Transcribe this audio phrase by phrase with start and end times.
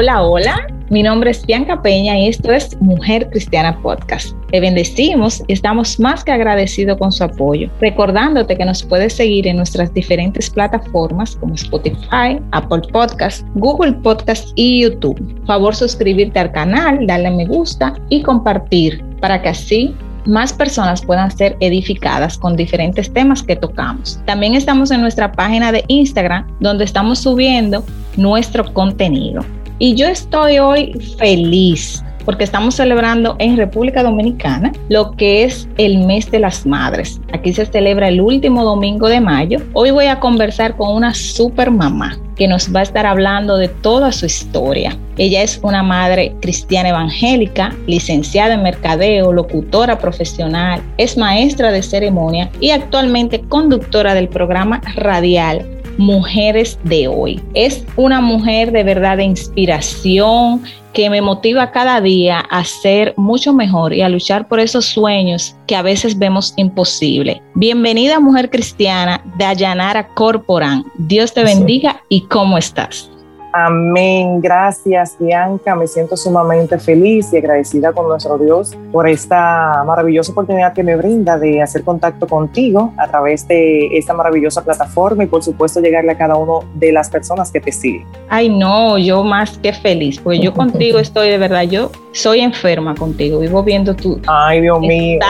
[0.00, 0.68] Hola, hola.
[0.90, 4.32] Mi nombre es Bianca Peña y esto es Mujer Cristiana Podcast.
[4.52, 7.68] Te bendecimos y estamos más que agradecidos con su apoyo.
[7.80, 14.50] Recordándote que nos puedes seguir en nuestras diferentes plataformas como Spotify, Apple Podcast, Google Podcast
[14.54, 15.20] y YouTube.
[15.46, 19.96] Favor suscribirte al canal, darle me gusta y compartir para que así
[20.26, 24.20] más personas puedan ser edificadas con diferentes temas que tocamos.
[24.26, 27.82] También estamos en nuestra página de Instagram donde estamos subiendo
[28.16, 29.44] nuestro contenido.
[29.80, 36.00] Y yo estoy hoy feliz porque estamos celebrando en República Dominicana lo que es el
[36.04, 37.20] mes de las madres.
[37.32, 39.60] Aquí se celebra el último domingo de mayo.
[39.72, 43.68] Hoy voy a conversar con una super mamá que nos va a estar hablando de
[43.68, 44.96] toda su historia.
[45.16, 52.50] Ella es una madre cristiana evangélica, licenciada en mercadeo, locutora profesional, es maestra de ceremonia
[52.60, 57.42] y actualmente conductora del programa radial mujeres de hoy.
[57.54, 60.62] Es una mujer de verdad de inspiración
[60.94, 65.54] que me motiva cada día a ser mucho mejor y a luchar por esos sueños
[65.66, 67.42] que a veces vemos imposible.
[67.54, 70.84] Bienvenida mujer cristiana de Ayanara Corporán.
[70.96, 73.10] Dios te bendiga y cómo estás.
[73.52, 74.40] Amén.
[74.40, 75.74] Gracias, Bianca.
[75.74, 80.96] Me siento sumamente feliz y agradecida con nuestro Dios por esta maravillosa oportunidad que me
[80.96, 86.12] brinda de hacer contacto contigo a través de esta maravillosa plataforma y, por supuesto, llegarle
[86.12, 88.04] a cada uno de las personas que te siguen.
[88.28, 91.62] Ay, no, yo más que feliz, pues yo contigo estoy de verdad.
[91.62, 95.20] Yo soy enferma contigo, vivo viendo tu Ay, Dios mío.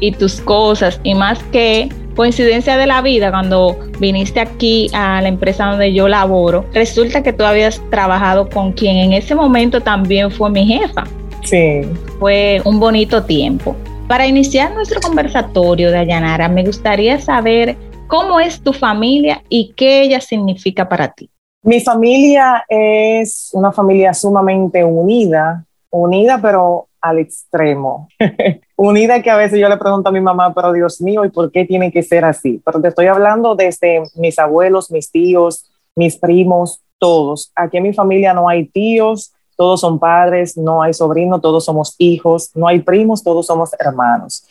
[0.00, 5.28] y tus cosas, y más que coincidencia de la vida, cuando viniste aquí a la
[5.28, 10.30] empresa donde yo laboro, resulta que tú habías trabajado con quien en ese momento también
[10.30, 11.04] fue mi jefa.
[11.42, 11.82] Sí.
[12.18, 13.76] Fue un bonito tiempo.
[14.08, 17.76] Para iniciar nuestro conversatorio de Ayanara, me gustaría saber
[18.06, 21.30] cómo es tu familia y qué ella significa para ti.
[21.62, 28.08] Mi familia es una familia sumamente unida, unida pero al extremo.
[28.76, 31.52] Unida que a veces yo le pregunto a mi mamá, pero Dios mío, ¿y por
[31.52, 32.60] qué tiene que ser así?
[32.64, 37.52] Pero te estoy hablando desde mis abuelos, mis tíos, mis primos, todos.
[37.54, 41.94] Aquí en mi familia no hay tíos, todos son padres, no hay sobrinos, todos somos
[41.98, 44.44] hijos, no hay primos, todos somos hermanos.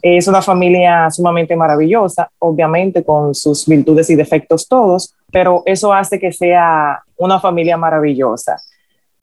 [0.00, 6.18] Es una familia sumamente maravillosa, obviamente con sus virtudes y defectos todos, pero eso hace
[6.18, 8.56] que sea una familia maravillosa.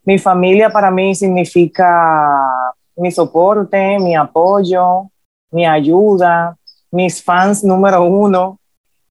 [0.06, 5.10] Mi familia para mí significa mi soporte, mi apoyo,
[5.52, 6.56] mi ayuda,
[6.92, 8.60] mis fans número uno.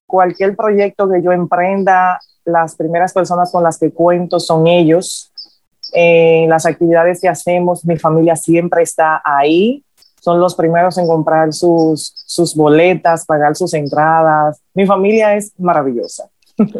[0.07, 5.31] Cualquier proyecto que yo emprenda, las primeras personas con las que cuento son ellos.
[5.91, 9.83] En las actividades que hacemos, mi familia siempre está ahí.
[10.21, 14.61] Son los primeros en comprar sus, sus boletas, pagar sus entradas.
[14.73, 16.29] Mi familia es maravillosa.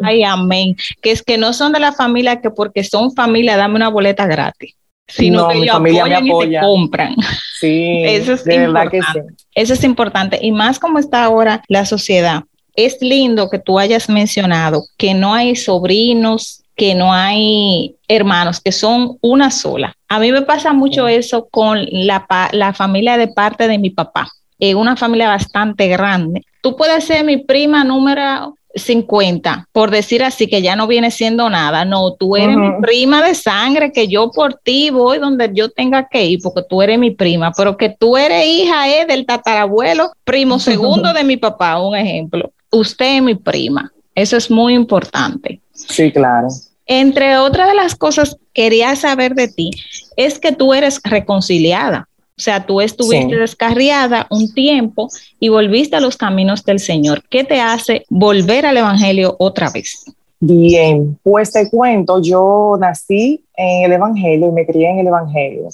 [0.02, 0.76] Ay, amén.
[1.02, 4.26] Que es que no son de la familia que porque son familia, dame una boleta
[4.26, 4.74] gratis.
[5.08, 7.14] Sino que ellos apoyan y te compran.
[7.60, 9.24] Sí, eso es importante.
[9.54, 10.38] Eso es importante.
[10.42, 12.42] Y más como está ahora la sociedad.
[12.74, 18.72] Es lindo que tú hayas mencionado que no hay sobrinos, que no hay hermanos, que
[18.72, 19.94] son una sola.
[20.08, 24.28] A mí me pasa mucho eso con la, la familia de parte de mi papá.
[24.58, 26.42] Es una familia bastante grande.
[26.60, 31.50] Tú puedes ser mi prima número 50, por decir así, que ya no viene siendo
[31.50, 31.84] nada.
[31.84, 36.08] No, tú eres mi prima de sangre, que yo por ti voy donde yo tenga
[36.08, 40.12] que ir, porque tú eres mi prima, pero que tú eres hija eh, del tatarabuelo,
[40.24, 42.52] primo segundo de mi papá, un ejemplo.
[42.70, 43.92] Usted es mi prima.
[44.14, 45.60] Eso es muy importante.
[45.72, 46.48] Sí, claro.
[46.86, 49.70] Entre otras de las cosas quería saber de ti,
[50.16, 52.08] es que tú eres reconciliada.
[52.38, 55.08] O sea, tú estuviste descarriada un tiempo
[55.40, 57.22] y volviste a los caminos del Señor.
[57.30, 60.04] ¿Qué te hace volver al Evangelio otra vez?
[60.38, 65.68] Bien, pues te cuento, yo nací en el Evangelio y me crié en el Evangelio.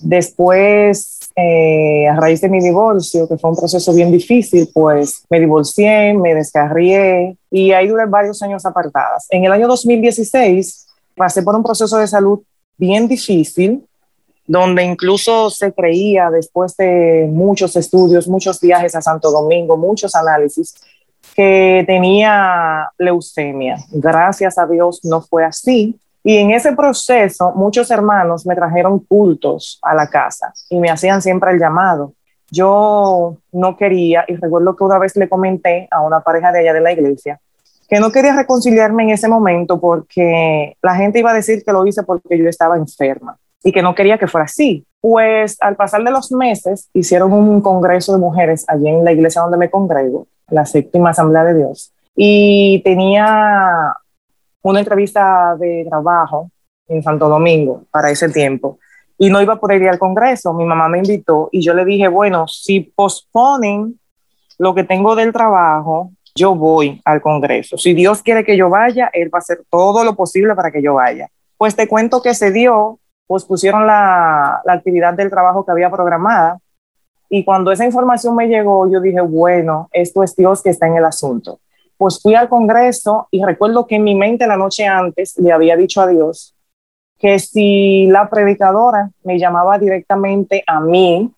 [0.00, 5.40] Después, eh, a raíz de mi divorcio, que fue un proceso bien difícil, pues me
[5.40, 9.26] divorcié, me descarrié y ahí duré varios años apartadas.
[9.30, 10.86] En el año 2016
[11.16, 12.40] pasé por un proceso de salud
[12.76, 13.84] bien difícil,
[14.48, 20.74] donde incluso se creía, después de muchos estudios, muchos viajes a Santo Domingo, muchos análisis,
[21.36, 23.76] que tenía leucemia.
[23.90, 26.00] Gracias a Dios no fue así.
[26.24, 31.20] Y en ese proceso, muchos hermanos me trajeron cultos a la casa y me hacían
[31.20, 32.14] siempre el llamado.
[32.50, 36.72] Yo no quería, y recuerdo que una vez le comenté a una pareja de allá
[36.72, 37.38] de la iglesia,
[37.86, 41.86] que no quería reconciliarme en ese momento porque la gente iba a decir que lo
[41.86, 44.84] hice porque yo estaba enferma y que no quería que fuera así.
[45.00, 49.42] Pues al pasar de los meses hicieron un congreso de mujeres allí en la iglesia
[49.42, 53.94] donde me congrego, la séptima asamblea de Dios, y tenía
[54.62, 56.50] una entrevista de trabajo
[56.88, 58.78] en Santo Domingo para ese tiempo
[59.18, 60.52] y no iba a poder ir al Congreso.
[60.54, 63.98] Mi mamá me invitó y yo le dije, bueno, si posponen
[64.58, 67.76] lo que tengo del trabajo, yo voy al Congreso.
[67.76, 70.80] Si Dios quiere que yo vaya, Él va a hacer todo lo posible para que
[70.80, 71.28] yo vaya.
[71.56, 75.90] Pues te cuento que se dio, pues pusieron la, la actividad del trabajo que había
[75.90, 76.58] programada
[77.30, 80.96] y cuando esa información me llegó, yo dije, bueno, esto es Dios que está en
[80.96, 81.60] el asunto.
[81.96, 85.76] Pues fui al Congreso y recuerdo que en mi mente la noche antes le había
[85.76, 86.54] dicho a Dios
[87.18, 91.30] que si la predicadora me llamaba directamente a mí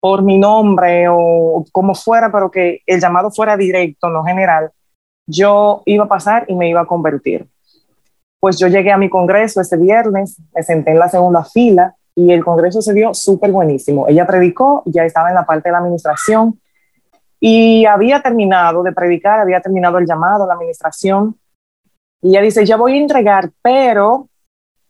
[0.00, 4.70] por mi nombre o como fuera, pero que el llamado fuera directo, no general,
[5.26, 7.46] yo iba a pasar y me iba a convertir.
[8.44, 12.30] Pues yo llegué a mi congreso ese viernes, me senté en la segunda fila y
[12.30, 14.06] el congreso se dio súper buenísimo.
[14.06, 16.60] Ella predicó, ya estaba en la parte de la administración
[17.40, 21.38] y había terminado de predicar, había terminado el llamado, la administración.
[22.20, 24.28] Y ella dice, ya voy a entregar, pero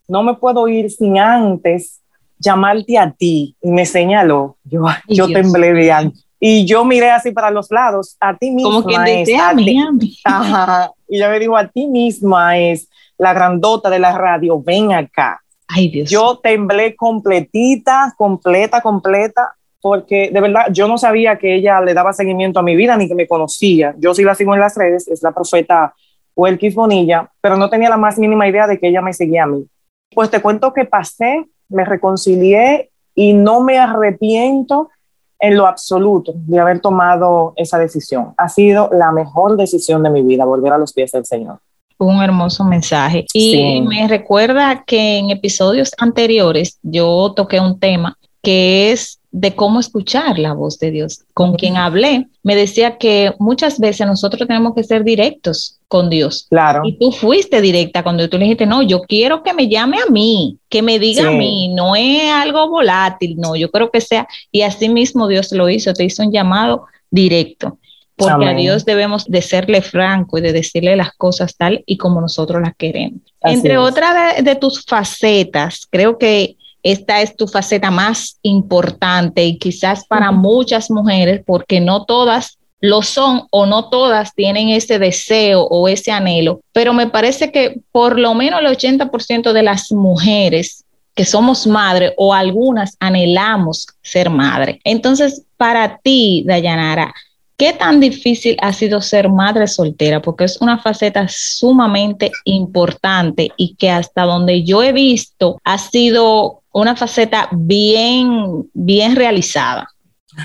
[0.09, 2.01] no me puedo ir sin antes
[2.41, 3.56] llamarte a ti.
[3.62, 6.12] Y me señaló, yo, yo temblé bien.
[6.41, 8.69] Y yo miré así para los lados, a ti misma.
[8.69, 9.81] Como quien dice, a, mí,
[10.25, 10.91] Ajá.
[11.06, 12.89] Y yo me dijo, a ti misma es
[13.19, 15.41] la grandota de la radio, ven acá.
[15.69, 16.11] Ay, Dios.
[16.11, 22.13] Yo temblé completita, completa, completa, porque de verdad yo no sabía que ella le daba
[22.13, 23.95] seguimiento a mi vida ni que me conocía.
[23.99, 25.95] Yo sí la sigo en las redes, es la profeta
[26.35, 29.47] Huelquis Bonilla, pero no tenía la más mínima idea de que ella me seguía a
[29.47, 29.67] mí.
[30.15, 34.91] Pues te cuento que pasé, me reconcilié y no me arrepiento
[35.39, 38.33] en lo absoluto de haber tomado esa decisión.
[38.37, 41.59] Ha sido la mejor decisión de mi vida, volver a los pies del Señor.
[41.99, 43.25] Un hermoso mensaje.
[43.32, 49.81] Y me recuerda que en episodios anteriores yo toqué un tema que es de cómo
[49.81, 51.25] escuchar la voz de Dios.
[51.35, 56.46] Con quien hablé, me decía que muchas veces nosotros tenemos que ser directos con Dios.
[56.50, 56.82] Claro.
[56.85, 60.08] Y tú fuiste directa cuando tú le dijiste, no, yo quiero que me llame a
[60.08, 64.29] mí, que me diga a mí, no es algo volátil, no, yo creo que sea.
[64.52, 67.79] Y así mismo Dios lo hizo, te hizo un llamado directo.
[68.17, 72.21] Porque a Dios debemos de serle franco y de decirle las cosas tal y como
[72.21, 73.21] nosotros las queremos.
[73.41, 80.07] Entre otras de tus facetas, creo que esta es tu faceta más importante y quizás
[80.07, 85.89] para muchas mujeres, porque no todas lo son o no todas tienen ese deseo o
[85.89, 90.85] ese anhelo, pero me parece que por lo menos el 80% de las mujeres
[91.15, 94.81] que somos madre o algunas anhelamos ser madre.
[94.85, 97.15] Entonces, para ti, Dayanara,
[97.56, 100.21] ¿Qué tan difícil ha sido ser madre soltera?
[100.21, 106.62] Porque es una faceta sumamente importante y que hasta donde yo he visto ha sido
[106.73, 109.89] una faceta bien, bien realizada.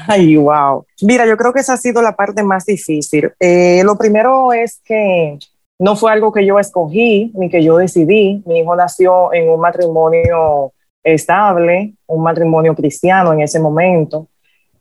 [0.08, 0.86] Ay, wow.
[1.02, 3.32] Mira, yo creo que esa ha sido la parte más difícil.
[3.40, 5.40] Eh, lo primero es que
[5.80, 8.44] no fue algo que yo escogí ni que yo decidí.
[8.46, 10.74] Mi hijo nació en un matrimonio
[11.04, 14.28] estable, un matrimonio cristiano en ese momento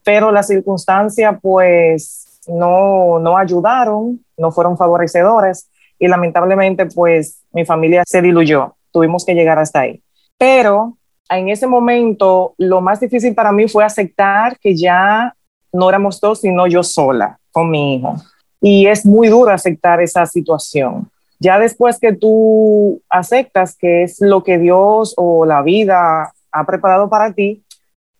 [0.09, 5.69] pero las circunstancias pues no, no ayudaron, no fueron favorecedores
[5.99, 10.03] y lamentablemente pues mi familia se diluyó, tuvimos que llegar hasta ahí.
[10.39, 10.97] Pero
[11.29, 15.35] en ese momento lo más difícil para mí fue aceptar que ya
[15.75, 18.17] no éramos dos, sino yo sola con mi hijo.
[18.63, 21.11] Y es muy duro aceptar esa situación.
[21.39, 27.11] Ya después que tú aceptas que es lo que Dios o la vida ha preparado
[27.11, 27.63] para ti,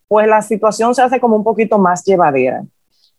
[0.09, 2.65] pues la situación se hace como un poquito más llevadera.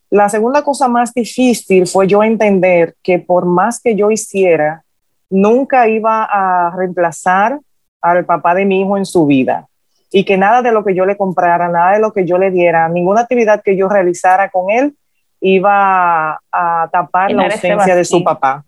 [0.09, 4.83] La segunda cosa más difícil fue yo entender que por más que yo hiciera,
[5.29, 7.59] nunca iba a reemplazar
[8.01, 9.67] al papá de mi hijo en su vida
[10.11, 12.49] y que nada de lo que yo le comprara, nada de lo que yo le
[12.49, 14.95] diera, ninguna actividad que yo realizara con él
[15.41, 18.65] iba a, tapar la ausencia de su papá.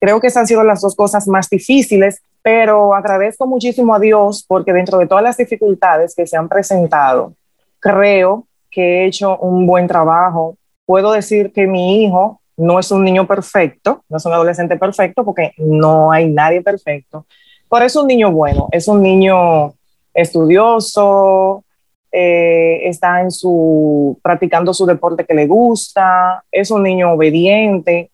[0.00, 4.44] Creo que esas han sido las dos cosas más difíciles pero agradezco muchísimo a Dios
[4.46, 7.34] porque dentro de todas las dificultades que se han presentado,
[7.78, 10.56] creo que he hecho un buen trabajo.
[10.86, 15.24] Puedo decir que mi hijo no es un niño perfecto, no es un adolescente perfecto
[15.24, 17.26] porque no hay nadie perfecto,
[17.70, 19.74] pero es un niño bueno, es un niño
[20.12, 21.64] estudioso,
[22.12, 28.10] eh, está en su practicando su deporte que le gusta, es un niño obediente.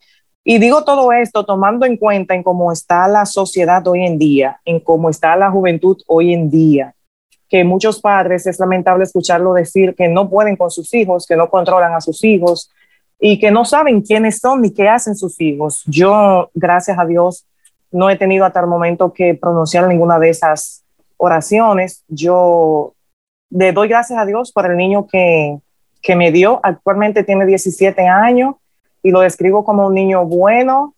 [0.48, 4.60] Y digo todo esto tomando en cuenta en cómo está la sociedad hoy en día,
[4.64, 6.94] en cómo está la juventud hoy en día,
[7.48, 11.50] que muchos padres es lamentable escucharlo decir que no pueden con sus hijos, que no
[11.50, 12.70] controlan a sus hijos
[13.18, 15.82] y que no saben quiénes son ni qué hacen sus hijos.
[15.86, 17.44] Yo, gracias a Dios,
[17.90, 20.84] no he tenido hasta el momento que pronunciar ninguna de esas
[21.16, 22.04] oraciones.
[22.06, 22.94] Yo
[23.50, 25.58] le doy gracias a Dios por el niño que,
[26.00, 26.60] que me dio.
[26.62, 28.54] Actualmente tiene 17 años
[29.06, 30.92] y lo describo como un niño bueno,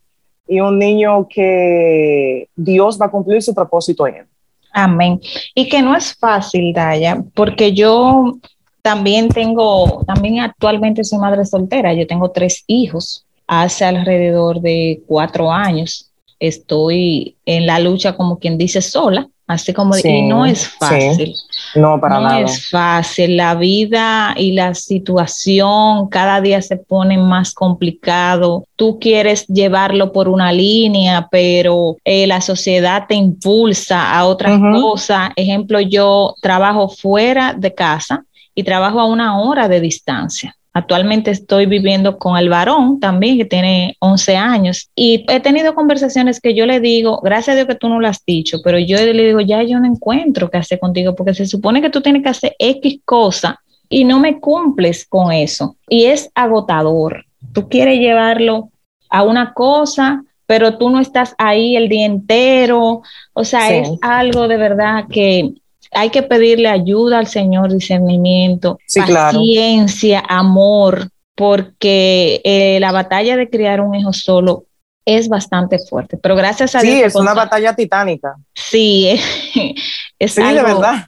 [0.48, 4.26] y un niño que Dios va a cumplir su propósito en él.
[4.72, 5.20] Amén.
[5.54, 8.38] Y que no es fácil, Daya, porque yo
[8.80, 15.52] también tengo, también actualmente soy madre soltera, yo tengo tres hijos, hace alrededor de cuatro
[15.52, 16.10] años
[16.40, 21.35] estoy en la lucha como quien dice sola, así como y no es fácil.
[21.75, 23.37] No, para no es fácil.
[23.37, 28.64] La vida y la situación cada día se pone más complicado.
[28.76, 35.31] Tú quieres llevarlo por una línea, pero eh, la sociedad te impulsa a otras cosas.
[35.35, 38.25] Ejemplo, yo trabajo fuera de casa
[38.55, 40.55] y trabajo a una hora de distancia.
[40.78, 46.40] Actualmente estoy viviendo con el varón también, que tiene 11 años, y he tenido conversaciones
[46.40, 48.97] que yo le digo, gracias a Dios que tú no lo has dicho, pero yo
[48.97, 52.23] le digo, ya yo no encuentro qué hacer contigo, porque se supone que tú tienes
[52.23, 55.76] que hacer X cosa y no me cumples con eso.
[55.88, 57.25] Y es agotador.
[57.52, 58.70] Tú quieres llevarlo
[59.11, 63.02] a una cosa, pero tú no estás ahí el día entero.
[63.32, 65.54] O sea, es algo de verdad que
[65.92, 73.80] hay que pedirle ayuda al Señor, discernimiento, paciencia, amor, porque eh, la batalla de criar
[73.80, 74.64] un hijo solo
[75.04, 76.18] es bastante fuerte.
[76.18, 76.95] Pero gracias a Dios.
[76.95, 78.37] Sí, es una batalla titánica.
[78.54, 79.09] Sí,
[80.18, 81.07] es, sí, de verdad.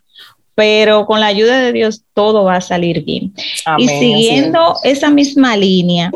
[0.55, 3.33] Pero con la ayuda de Dios todo va a salir bien.
[3.79, 6.11] y siguiendo esa misma línea,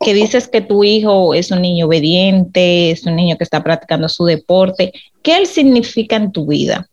[0.00, 4.08] que dices que tu hijo es un niño obediente, es un niño que está practicando
[4.08, 6.88] su deporte, ¿qué él significa en tu vida?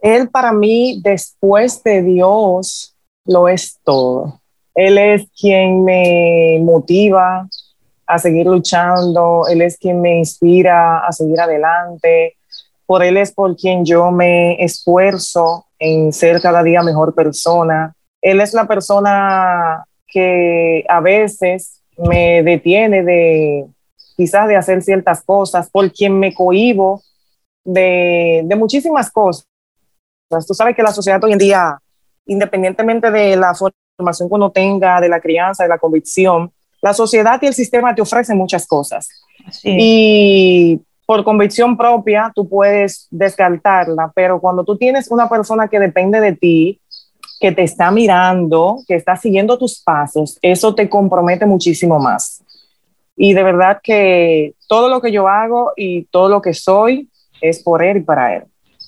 [0.00, 4.40] Él para mí, después de Dios, lo es todo.
[4.74, 7.46] Él es quien me motiva
[8.06, 12.36] a seguir luchando, Él es quien me inspira a seguir adelante,
[12.86, 17.94] por Él es por quien yo me esfuerzo en ser cada día mejor persona.
[18.22, 23.66] Él es la persona que a veces me detiene de
[24.16, 27.02] quizás de hacer ciertas cosas, por quien me cohibo
[27.64, 29.49] de, de muchísimas cosas
[30.46, 31.78] Tú sabes que la sociedad hoy en día,
[32.26, 37.40] independientemente de la formación que uno tenga, de la crianza, de la convicción, la sociedad
[37.42, 39.08] y el sistema te ofrecen muchas cosas.
[39.64, 46.20] Y por convicción propia tú puedes descartarla, pero cuando tú tienes una persona que depende
[46.20, 46.80] de ti,
[47.40, 52.42] que te está mirando, que está siguiendo tus pasos, eso te compromete muchísimo más.
[53.16, 57.10] Y de verdad que todo lo que yo hago y todo lo que soy
[57.40, 58.44] es por él y para él.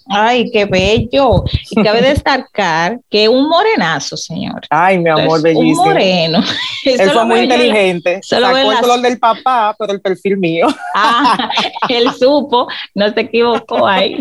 [0.06, 1.44] Ay, qué bello.
[1.70, 4.62] Y cabe destacar que un morenazo, señor.
[4.70, 5.82] Ay, mi amor, bellísimo.
[5.82, 6.40] Un moreno.
[6.84, 8.20] Él fue muy inteligente.
[8.22, 10.66] Solo Sacó el color del papá, pero el perfil mío.
[10.94, 11.48] Ah,
[11.88, 14.18] él supo, no se equivocó ahí.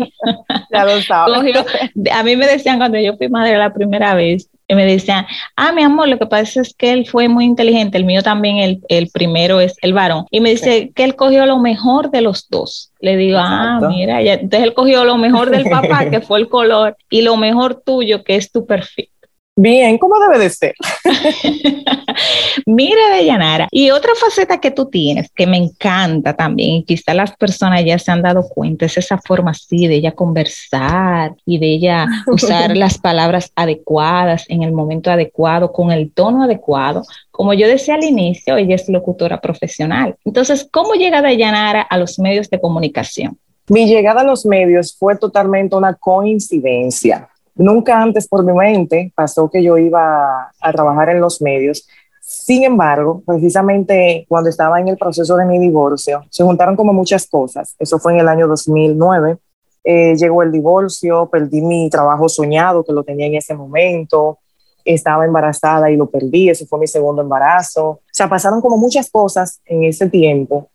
[0.72, 1.54] Ya lo sabes.
[2.10, 5.26] a mí me decían cuando yo fui madre la primera vez, y me decían,
[5.56, 8.56] ah, mi amor, lo que pasa es que él fue muy inteligente, el mío también,
[8.58, 12.22] el, el primero es el varón, y me dice que él cogió lo mejor de
[12.22, 12.90] los dos.
[13.00, 16.96] Le digo, ah, mira, entonces él cogió lo mejor del papá, que fue el color,
[17.10, 19.08] y lo mejor tuyo, que es tu perfil.
[19.54, 20.74] Bien, ¿cómo debe de ser?
[22.66, 27.36] Mira, Deyanara, y otra faceta que tú tienes, que me encanta también, y quizá las
[27.36, 31.66] personas ya se han dado cuenta, es esa forma así de ella conversar y de
[31.66, 37.02] ella usar las palabras adecuadas en el momento adecuado, con el tono adecuado.
[37.30, 40.16] Como yo decía al inicio, ella es locutora profesional.
[40.24, 43.38] Entonces, ¿cómo llega Deyanara a los medios de comunicación?
[43.68, 49.50] Mi llegada a los medios fue totalmente una coincidencia Nunca antes por mi mente pasó
[49.50, 51.86] que yo iba a trabajar en los medios.
[52.20, 57.26] Sin embargo, precisamente cuando estaba en el proceso de mi divorcio, se juntaron como muchas
[57.26, 57.74] cosas.
[57.78, 59.36] Eso fue en el año 2009.
[59.84, 64.38] Eh, llegó el divorcio, perdí mi trabajo soñado que lo tenía en ese momento,
[64.84, 67.88] estaba embarazada y lo perdí, ese fue mi segundo embarazo.
[67.88, 70.68] O sea, pasaron como muchas cosas en ese tiempo.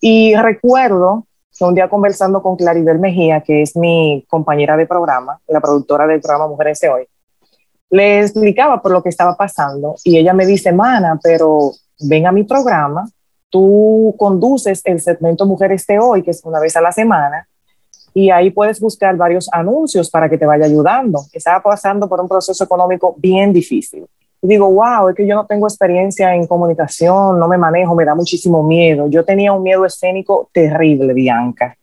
[0.00, 1.26] Y recuerdo
[1.60, 6.20] un día conversando con Claribel Mejía, que es mi compañera de programa, la productora del
[6.20, 7.08] programa Mujeres de Hoy,
[7.90, 12.32] le explicaba por lo que estaba pasando y ella me dice, Mana, pero ven a
[12.32, 13.08] mi programa,
[13.50, 17.46] tú conduces el segmento Mujeres de Hoy, que es una vez a la semana,
[18.14, 21.20] y ahí puedes buscar varios anuncios para que te vaya ayudando.
[21.32, 24.06] Estaba pasando por un proceso económico bien difícil.
[24.42, 28.04] Y digo, wow, es que yo no tengo experiencia en comunicación, no me manejo, me
[28.04, 29.08] da muchísimo miedo.
[29.08, 31.76] Yo tenía un miedo escénico terrible, Bianca.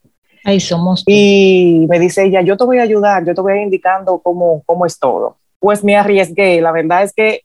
[0.44, 1.04] Ahí somos.
[1.06, 4.20] Y me dice ella, yo te voy a ayudar, yo te voy a ir indicando
[4.20, 5.38] cómo, cómo es todo.
[5.60, 6.62] Pues me arriesgué.
[6.62, 7.42] La verdad es que,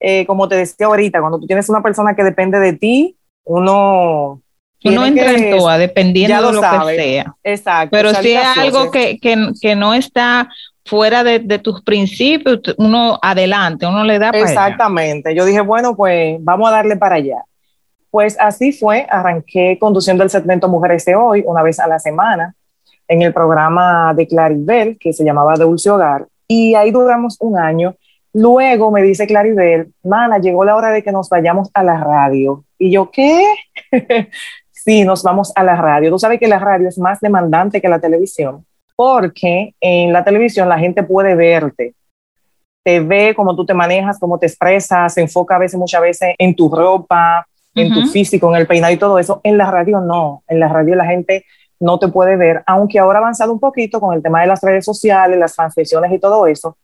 [0.00, 4.42] eh, como te decía ahorita, cuando tú tienes una persona que depende de ti, uno
[4.84, 7.34] uno entra en toa, dependiendo de lo que sea.
[7.44, 7.90] Exacto.
[7.92, 10.48] Pero si es algo que, que, que, no está
[10.90, 15.36] fuera de, tus principios, uno adelante, uno le da Exactamente.
[15.36, 17.44] Yo dije, bueno, pues vamos a darle para allá.
[18.10, 22.56] pues así fue, arranqué conduciendo el segmento Mujeres de Hoy una vez a la semana
[23.06, 27.94] en el programa de Claribel, que se llamaba Dulce Hogar, y ahí duramos un año.
[28.32, 32.64] Luego me dice Claribel, mana, llegó la hora de que nos vayamos a la radio.
[32.78, 33.44] Y yo, ¿qué?
[34.72, 36.10] sí, nos vamos a la radio.
[36.10, 38.66] Tú sabes que la radio es más demandante que la televisión,
[39.00, 41.94] porque en la televisión la gente puede verte,
[42.84, 46.34] te ve cómo tú te manejas, cómo te expresas, se enfoca a veces, muchas veces
[46.36, 49.40] en tu ropa, en tu físico, en el peinado y todo eso.
[49.42, 51.46] En la radio no, en la radio la gente
[51.78, 54.60] no te puede ver, aunque ahora ha avanzado un poquito con el tema de las
[54.60, 56.76] redes sociales, las transmisiones y todo eso,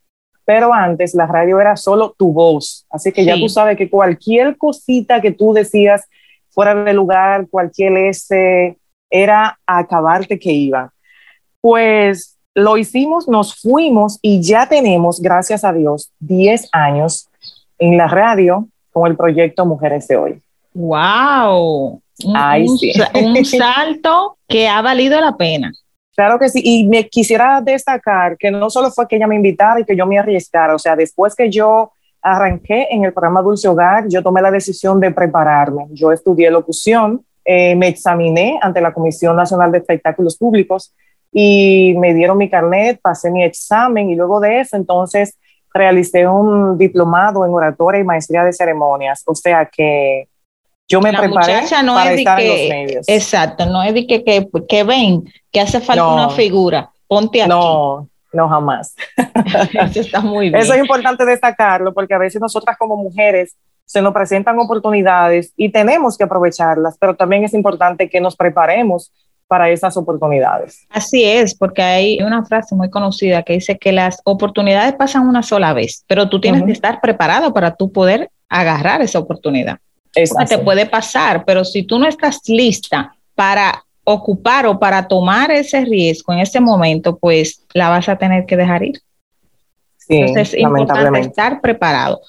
[0.46, 4.56] pero antes la radio era solo tu voz, así que ya tú sabes que cualquier
[4.56, 6.08] cosita que tú decías
[6.48, 8.78] fuera de lugar, cualquier ese,
[9.10, 10.94] era a acabarte que iba.
[11.66, 17.28] Pues lo hicimos, nos fuimos y ya tenemos, gracias a Dios, 10 años
[17.76, 20.42] en la radio con el proyecto Mujeres de Hoy.
[20.74, 22.00] ¡Wow!
[22.24, 25.72] Un, salto que ha valido la pena.
[26.14, 29.80] Claro que sí, y me quisiera destacar que no solo fue que ella me invitara
[29.80, 31.90] y que yo me arriesgara, o sea, después que yo
[32.22, 35.88] arranqué en el programa Dulce Hogar, yo tomé la decisión de prepararme.
[35.90, 40.94] Yo estudié locución, eh, me examiné ante la Comisión Nacional de Espectáculos Públicos
[41.38, 45.36] y me dieron mi carnet, pasé mi examen y luego de eso entonces
[45.74, 49.22] realicé un diplomado en oratoria y maestría de ceremonias.
[49.26, 50.28] O sea que
[50.88, 53.06] yo me preparé no para estar en los medios.
[53.06, 57.50] Exacto, no es de que, que, ven que hace falta una figura, ponte aquí.
[57.50, 58.96] No, no jamás.
[59.90, 60.62] Eso está muy bien.
[60.62, 65.68] Eso es importante destacarlo porque a veces nosotras como mujeres se nos presentan oportunidades y
[65.68, 69.12] tenemos que aprovecharlas, pero también es importante que nos preparemos
[69.48, 70.86] para esas oportunidades.
[70.90, 75.42] Así es, porque hay una frase muy conocida que dice que las oportunidades pasan una
[75.42, 79.78] sola vez, pero tú tienes que estar preparado para tú poder agarrar esa oportunidad
[80.48, 85.84] te puede pasar, pero si tú no estás lista para ocupar o para tomar ese
[85.84, 89.00] riesgo en ese momento, pues la vas a tener que dejar ir.
[90.08, 92.20] Entonces es importante estar preparado.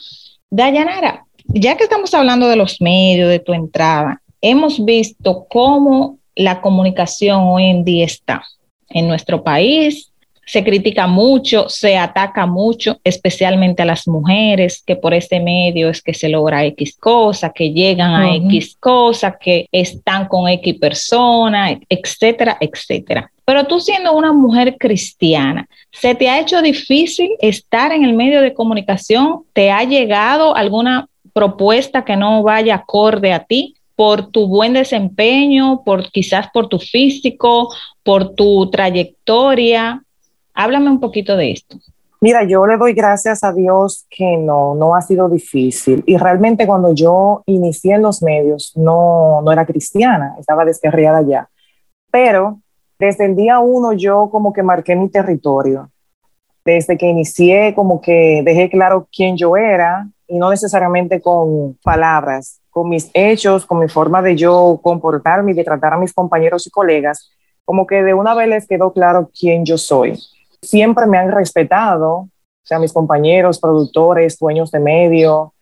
[0.49, 6.62] Dayanara, ya que estamos hablando de los medios, de tu entrada, hemos visto cómo la
[6.62, 8.43] comunicación hoy en día está
[8.89, 10.12] en nuestro país,
[10.47, 16.02] se critica mucho, se ataca mucho, especialmente a las mujeres, que por este medio es
[16.02, 21.78] que se logra X cosa, que llegan a X cosa, que están con X persona,
[21.89, 23.30] etcétera, etcétera.
[23.43, 28.41] Pero tú siendo una mujer cristiana, ¿se te ha hecho difícil estar en el medio
[28.41, 29.43] de comunicación?
[29.52, 33.76] ¿Te ha llegado alguna propuesta que no vaya acorde a ti?
[33.97, 40.01] Por tu buen desempeño, por quizás por tu físico, por tu trayectoria,
[40.60, 41.77] Háblame un poquito de esto.
[42.19, 46.03] Mira, yo le doy gracias a Dios que no, no ha sido difícil.
[46.07, 51.47] Y realmente cuando yo inicié en los medios, no, no era cristiana, estaba descarriada ya.
[52.10, 52.60] Pero
[52.97, 55.91] desde el día uno yo como que marqué mi territorio.
[56.65, 62.59] Desde que inicié, como que dejé claro quién yo era y no necesariamente con palabras,
[62.69, 66.67] con mis hechos, con mi forma de yo comportarme y de tratar a mis compañeros
[66.67, 67.31] y colegas,
[67.65, 70.17] como que de una vez les quedó claro quién yo soy
[70.61, 72.29] siempre me han respetado, o
[72.63, 75.53] sea, mis compañeros, productores, dueños de medio,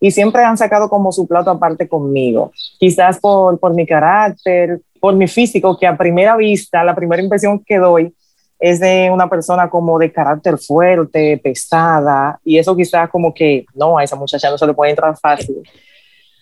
[0.00, 2.52] y siempre han sacado como su plato aparte conmigo.
[2.78, 7.62] Quizás por, por mi carácter, por mi físico, que a primera vista, la primera impresión
[7.64, 8.14] que doy
[8.62, 13.98] es de una persona como de carácter fuerte, pesada, y eso quizás como que no,
[13.98, 15.56] a esa muchacha no se le puede entrar fácil.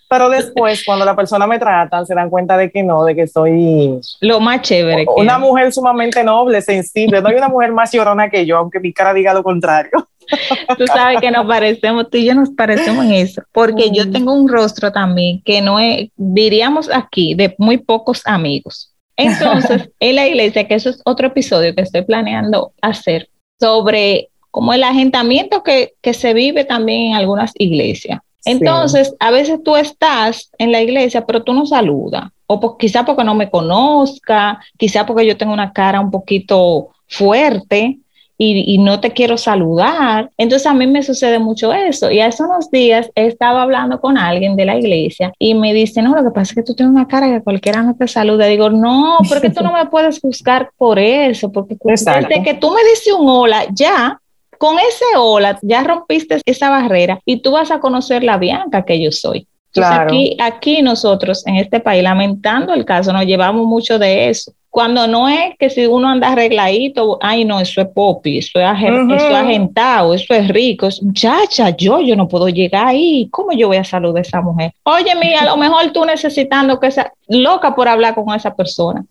[0.06, 3.26] Pero después, cuando la persona me trata, se dan cuenta de que no, de que
[3.26, 3.98] soy...
[4.20, 5.06] Lo más chévere.
[5.16, 7.22] Una mujer sumamente noble, sensible.
[7.22, 9.90] No hay una mujer más llorona que yo, aunque mi cara diga lo contrario.
[10.76, 14.12] Tú sabes que nos parecemos, tú y yo nos parecemos en eso, porque yo mm.
[14.12, 18.89] tengo un rostro también que no es, diríamos aquí, de muy pocos amigos.
[19.20, 23.28] Entonces, en la iglesia, que eso es otro episodio que estoy planeando hacer,
[23.58, 28.20] sobre como el agentamiento que, que se vive también en algunas iglesias.
[28.44, 33.22] Entonces, a veces tú estás en la iglesia, pero tú no saludas, o quizá porque
[33.22, 37.98] no me conozca, quizá porque yo tengo una cara un poquito fuerte
[38.42, 40.30] y, no te quiero saludar.
[40.38, 42.10] Entonces, a mí me sucede mucho eso.
[42.10, 46.00] Y hace unos días he estado hablando con alguien de la iglesia y me dice,
[46.00, 48.46] no, lo que pasa es que tú tienes una cara que cualquiera no te saluda.
[48.46, 52.80] Digo, no, porque tú no me puedes buscar por eso, porque desde que tú me
[52.88, 54.18] dices un hola, ya
[54.56, 59.02] con ese hola ya rompiste esa barrera y tú vas a conocer la Bianca que
[59.02, 59.46] yo soy.
[59.72, 60.04] Claro.
[60.04, 64.52] aquí, aquí nosotros en este país, lamentando el caso, nos llevamos mucho de eso.
[64.70, 68.64] Cuando no es que si uno anda arregladito, ay no, eso es popi, eso es,
[68.64, 70.88] agentado, eso es rico.
[71.02, 73.28] muchacha, yo, yo no puedo llegar ahí.
[73.32, 74.72] ¿Cómo yo voy a saludar a esa mujer?
[74.84, 79.04] Oye, mira, a lo mejor tú necesitando que sea loca por hablar con esa persona.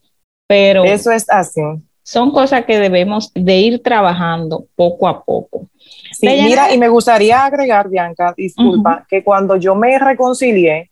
[0.48, 1.62] Pero eso es así.
[2.04, 5.68] Son cosas que debemos de ir trabajando poco a poco.
[6.14, 10.90] Sí, mira, y me gustaría agregar, Bianca, disculpa, que cuando yo me reconcilié,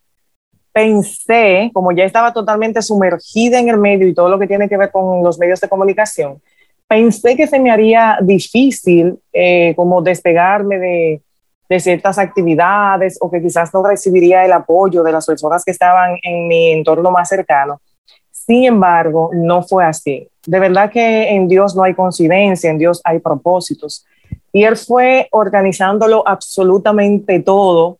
[0.77, 4.77] pensé, como ya estaba totalmente sumergida en el medio y todo lo que tiene que
[4.77, 6.39] ver con los medios de comunicación,
[6.87, 11.21] pensé que se me haría difícil eh, como despegarme de,
[11.67, 16.15] de, ciertas actividades o que quizás no recibiría el apoyo de las personas que estaban
[16.21, 17.81] en mi entorno más cercano.
[18.29, 20.29] Sin embargo, no fue así.
[20.45, 24.05] De verdad que en Dios no hay coincidencia, en Dios hay propósitos.
[24.53, 27.97] Y Él fue organizándolo absolutamente todo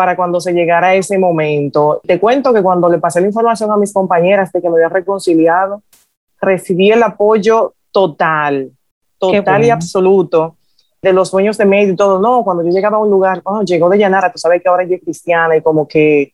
[0.00, 2.00] para cuando se llegara a ese momento.
[2.06, 4.88] Te cuento que cuando le pasé la información a mis compañeras de que me había
[4.88, 5.82] reconciliado,
[6.40, 8.70] recibí el apoyo total,
[9.18, 10.56] total y absoluto
[11.02, 12.18] de los sueños de medio y todo.
[12.18, 14.84] No, cuando yo llegaba a un lugar, oh, llegó de Llanara, tú sabes que ahora
[14.84, 16.32] yo es cristiana y como que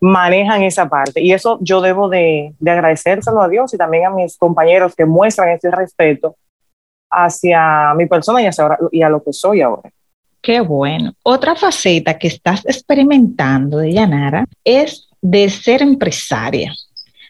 [0.00, 1.20] manejan esa parte.
[1.20, 5.06] Y eso yo debo de, de agradecérselo a Dios y también a mis compañeros que
[5.06, 6.36] muestran ese respeto
[7.10, 9.90] hacia mi persona y, hacia y a lo que soy ahora.
[10.42, 11.14] Qué bueno.
[11.22, 16.74] Otra faceta que estás experimentando de Yanara es de ser empresaria,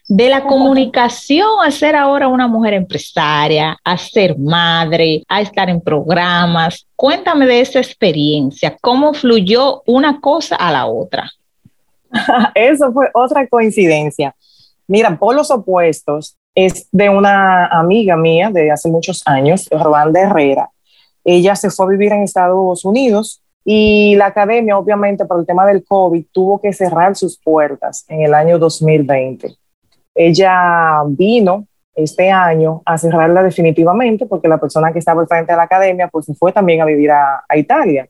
[0.09, 5.83] de la comunicación a ser ahora una mujer empresaria, a ser madre, a estar en
[5.83, 6.87] programas.
[6.97, 11.31] Cuéntame de esa experiencia, cómo fluyó una cosa a la otra.
[12.55, 14.35] Eso fue otra coincidencia.
[14.87, 20.71] Mira, por los opuestos es de una amiga mía de hace muchos años, Robanda Herrera.
[21.25, 25.65] Ella se fue a vivir en Estados Unidos y la academia, obviamente, por el tema
[25.67, 29.55] del COVID, tuvo que cerrar sus puertas en el año 2020.
[30.15, 35.57] Ella vino este año a cerrarla definitivamente porque la persona que estaba al frente de
[35.57, 38.09] la academia pues se fue también a vivir a, Italia.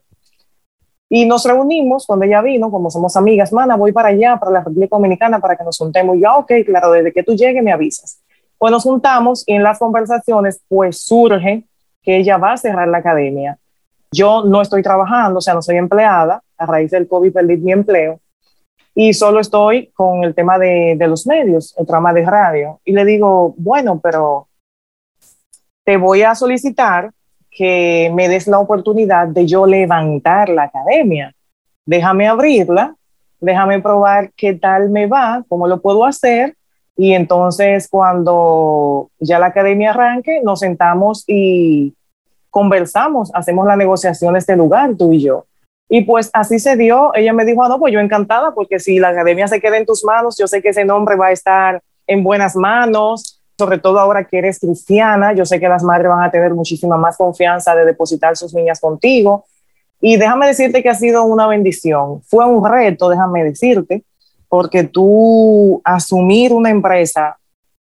[1.09, 4.59] Y nos reunimos cuando ella vino, como somos amigas, mana, voy para allá, para la
[4.61, 6.17] República Dominicana, para que nos juntemos.
[6.17, 8.19] Y yo, ok, claro, desde que tú llegues me avisas.
[8.57, 11.65] Pues nos juntamos y en las conversaciones pues surge
[12.03, 13.57] que ella va a cerrar la academia.
[14.11, 17.71] Yo no estoy trabajando, o sea, no soy empleada, a raíz del COVID perdí mi
[17.71, 18.19] empleo
[18.95, 22.79] y solo estoy con el tema de, los medios, el trama de radio.
[22.85, 24.47] Y le digo, bueno, pero
[25.83, 27.11] te voy a solicitar
[27.49, 31.33] que me des la oportunidad de yo levantar la academia.
[31.85, 32.95] Déjame abrirla,
[33.39, 36.55] déjame probar qué tal me va, cómo lo puedo hacer
[36.95, 41.93] y entonces cuando ya la academia arranque, nos sentamos y
[42.49, 45.45] conversamos, hacemos las negociaciones de lugar, tú y yo.
[45.89, 47.13] Y pues así se dio.
[47.15, 49.85] Ella me dijo, ah, no, pues yo encantada, porque si la academia se queda en
[49.85, 53.99] tus manos, yo sé que ese nombre va a estar en buenas manos, sobre todo
[53.99, 55.33] ahora que eres cristiana.
[55.33, 58.79] Yo sé que las madres van a tener muchísima más confianza de depositar sus niñas
[58.79, 59.45] contigo.
[59.99, 62.21] Y déjame decirte que ha sido una bendición.
[62.23, 64.03] Fue un reto, déjame decirte,
[64.53, 67.39] porque tú asumir una empresa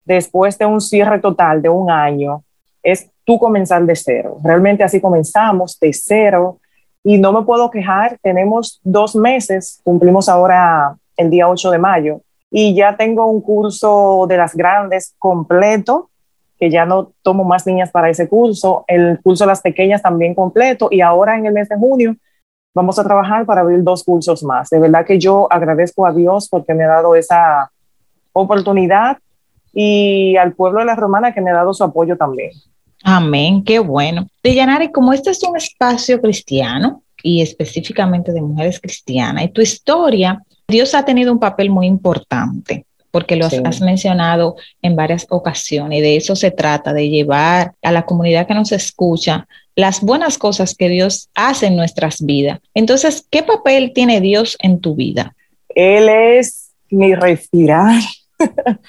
[0.04, 2.44] después de un cierre total de un año
[2.84, 4.36] es tú comenzar de cero.
[4.44, 6.60] Realmente así comenzamos, de cero,
[7.06, 8.18] y no me puedo quejar.
[8.22, 12.20] Tenemos dos meses, cumplimos ahora el día 8 de mayo,
[12.52, 16.10] y ya tengo un curso de las grandes completo,
[16.60, 20.36] que ya no tomo más niñas para ese curso, el curso de las pequeñas también
[20.36, 22.18] completo, y ahora en el mes de junio
[22.74, 24.70] vamos a trabajar para abrir dos cursos más.
[24.70, 27.72] De verdad que yo agradezco a Dios porque me ha dado esa
[28.34, 29.18] oportunidad
[29.74, 32.52] y al pueblo de la Romana que me ha dado su apoyo también.
[33.04, 34.28] Amén, qué bueno.
[34.44, 40.44] Deyanari, como este es un espacio cristiano y específicamente de mujeres cristianas, y tu historia,
[40.68, 46.02] Dios ha tenido un papel muy importante porque lo has mencionado en varias ocasiones y
[46.02, 50.74] de eso se trata, de llevar a la comunidad que nos escucha las buenas cosas
[50.76, 52.60] que Dios hace en nuestras vidas.
[52.74, 55.36] Entonces, ¿qué papel tiene Dios en tu vida?
[55.70, 58.02] Él es mi respirar.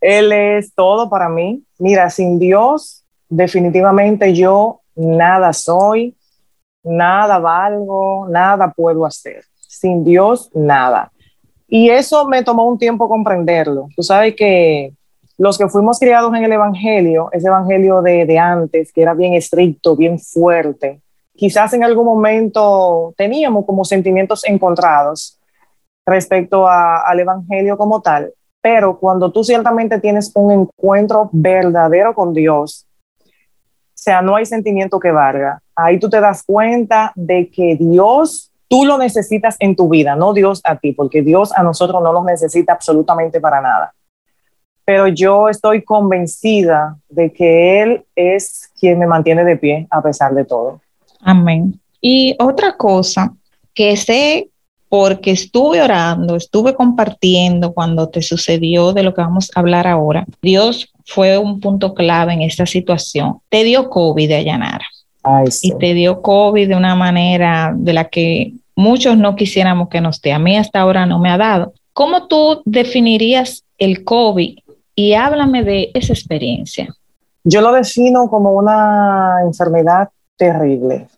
[0.00, 1.62] Él es todo para mí.
[1.78, 6.16] Mira, sin Dios, definitivamente yo nada soy,
[6.82, 9.44] nada valgo, nada puedo hacer.
[9.60, 11.12] Sin Dios, nada.
[11.68, 13.88] Y eso me tomó un tiempo comprenderlo.
[13.94, 14.94] Tú sabes que
[15.36, 19.96] los que fuimos criados en el Evangelio, ese Evangelio de, antes, que era bien estricto,
[19.96, 21.00] bien fuerte,
[21.34, 25.38] quizás en algún momento teníamos como sentimientos encontrados
[26.06, 32.86] respecto al Evangelio como tal, pero cuando tú ciertamente tienes un encuentro verdadero con Dios,
[33.16, 35.60] o sea, no hay sentimiento que valga.
[35.74, 40.34] Ahí tú te das cuenta de que Dios, tú lo necesitas en tu vida, no
[40.34, 43.94] Dios a ti, porque Dios a nosotros no nos necesita absolutamente para nada
[44.84, 50.34] pero yo estoy convencida de que Él es quien me mantiene de pie a pesar
[50.34, 50.80] de todo.
[51.20, 51.80] Amén.
[52.00, 53.32] Y otra cosa
[53.72, 54.48] que sé
[54.88, 60.24] porque estuve orando, estuve compartiendo cuando te sucedió de lo que vamos a hablar ahora.
[60.40, 63.38] Dios fue un punto clave en esta situación.
[63.48, 64.86] Te dio COVID de Allanara.
[65.62, 70.20] Y te dio COVID de una manera de la que muchos no quisiéramos que nos
[70.20, 70.32] dé.
[70.32, 71.72] A mí hasta ahora no me ha dado.
[71.92, 74.58] ¿Cómo tú definirías el COVID?
[74.94, 76.94] Y háblame de esa experiencia.
[77.42, 81.08] Yo lo defino como una enfermedad terrible,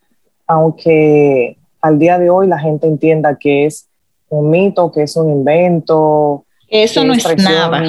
[0.47, 3.89] aunque al día de hoy la gente entienda que es
[4.29, 6.45] un mito, que es un invento.
[6.69, 7.83] Eso no es nada.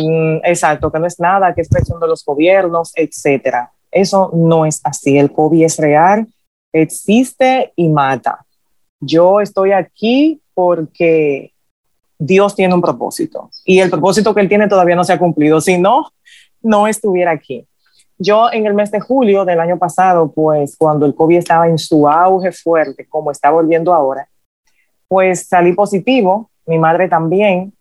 [0.43, 3.71] Exacto, que no es nada, que es presión de los gobiernos, etcétera.
[3.91, 5.17] Eso no es así.
[5.17, 6.27] El COVID es real,
[6.71, 8.45] existe y mata.
[8.99, 11.53] Yo estoy aquí porque
[12.19, 15.61] Dios tiene un propósito y el propósito que Él tiene todavía no se ha cumplido.
[15.61, 16.11] Si no,
[16.61, 17.67] no estuviera aquí.
[18.17, 21.77] Yo en el mes de julio del año pasado, pues cuando el COVID estaba en
[21.77, 24.27] su auge fuerte, como está volviendo ahora,
[25.07, 27.73] pues salí positivo, mi madre también,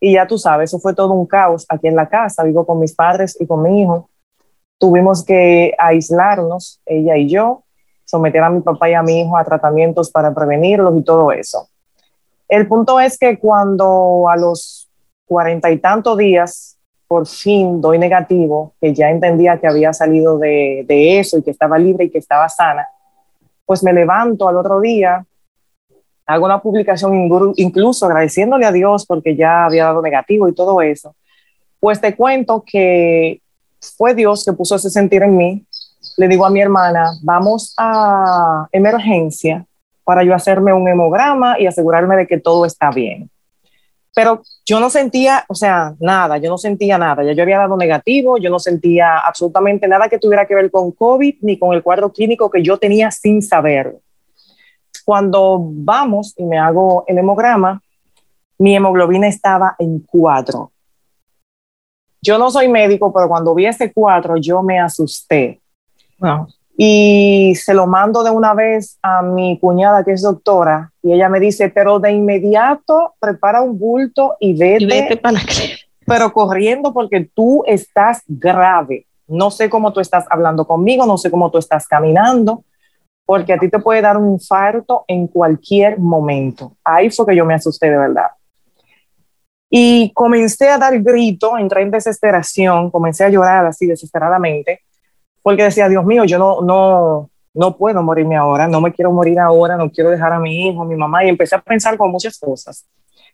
[0.00, 2.80] y ya tú sabes, eso fue todo un caos aquí en la casa, vivo con
[2.80, 4.08] mis padres y con mi hijo.
[4.78, 7.62] Tuvimos que aislarnos, ella y yo,
[8.04, 11.68] someter a mi papá y a mi hijo a tratamientos para prevenirlos y todo eso.
[12.52, 14.86] El punto es que cuando a los
[15.24, 16.76] cuarenta y tantos días
[17.08, 21.50] por fin doy negativo, que ya entendía que había salido de, de, eso y que
[21.50, 22.86] estaba libre y que estaba sana,
[23.64, 25.24] pues me levanto al otro día,
[26.26, 27.14] hago una publicación
[27.56, 31.16] incluso agradeciéndole a Dios porque ya había dado negativo y todo eso.
[31.80, 33.40] Pues te cuento que
[33.96, 35.64] fue Dios que puso ese sentir en mí.
[36.18, 39.64] Le digo a mi hermana, vamos a emergencia
[40.04, 43.30] para yo hacerme un hemograma y asegurarme de que todo está bien.
[44.14, 47.24] Pero yo no sentía, o sea, nada, yo no sentía nada.
[47.24, 50.92] Ya yo había dado negativo, yo no sentía absolutamente nada que tuviera que ver con
[50.92, 53.96] COVID ni con el cuadro clínico que yo tenía sin saber.
[55.04, 57.82] Cuando vamos y me hago el hemograma,
[58.58, 60.72] mi hemoglobina estaba en cuatro.
[62.20, 65.60] Yo no soy médico, pero cuando vi ese cuatro, yo me asusté.
[66.18, 71.12] Wow y se lo mando de una vez a mi cuñada que es doctora y
[71.12, 75.40] ella me dice, pero de inmediato prepara un bulto y vete, para
[76.06, 79.06] pero corriendo porque tú estás grave.
[79.28, 82.64] No sé cómo tú estás hablando conmigo, no sé cómo tú estás caminando,
[83.24, 86.76] porque a ti te puede dar un infarto en cualquier momento.
[86.84, 88.26] Ahí fue que yo me asusté de verdad.
[89.70, 94.80] Y comencé a dar grito, entré en desesperación, comencé a llorar así desesperadamente
[95.42, 99.38] porque decía, Dios mío, yo no, no, no puedo morirme ahora, no me quiero morir
[99.38, 102.10] ahora, no quiero dejar a mi hijo, a mi mamá, y empecé a pensar con
[102.10, 102.86] muchas cosas.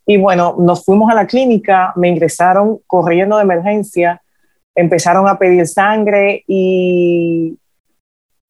[0.07, 4.23] Y bueno, nos fuimos a la clínica, me ingresaron corriendo de emergencia,
[4.75, 7.59] empezaron a pedir sangre y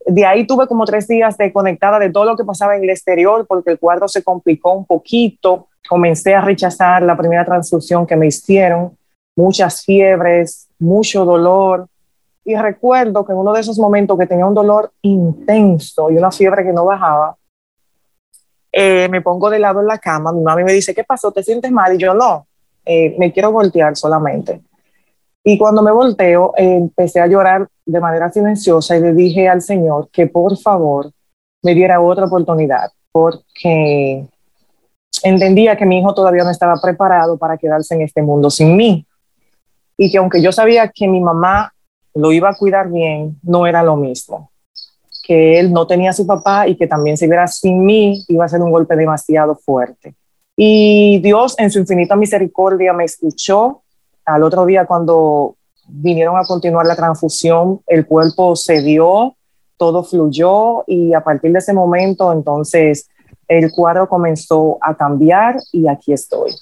[0.06, 2.90] de ahí tuve como tres días de conectada de todo lo que pasaba en el
[2.90, 5.68] exterior porque el cuadro se complicó un poquito.
[5.88, 8.96] Comencé a rechazar la primera transfusión que me hicieron,
[9.36, 11.88] muchas fiebres, mucho dolor,
[12.48, 16.30] y recuerdo que en uno de esos momentos que tenía un dolor intenso y una
[16.30, 17.36] fiebre que no bajaba,
[18.72, 21.30] eh, me pongo de lado en la cama, mi mami me dice, ¿qué pasó?
[21.30, 21.94] ¿Te sientes mal?
[21.94, 22.46] Y yo no,
[22.86, 24.62] eh, me quiero voltear solamente.
[25.44, 30.08] Y cuando me volteo, empecé a llorar de manera silenciosa y le dije al Señor
[30.10, 31.10] que por favor
[31.62, 34.26] me diera otra oportunidad, porque
[35.22, 39.06] entendía que mi hijo todavía no estaba preparado para quedarse en este mundo sin mí.
[39.98, 41.74] Y que aunque yo sabía que mi mamá
[42.14, 44.50] lo iba a cuidar bien, no era lo mismo.
[45.24, 48.44] Que él no tenía a su papá y que también si viera sin mí iba
[48.44, 50.14] a ser un golpe demasiado fuerte.
[50.56, 53.82] Y Dios en su infinita misericordia me escuchó.
[54.24, 59.36] Al otro día cuando vinieron a continuar la transfusión, el cuerpo cedió,
[59.76, 63.08] todo fluyó y a partir de ese momento entonces
[63.46, 66.52] el cuadro comenzó a cambiar y aquí estoy.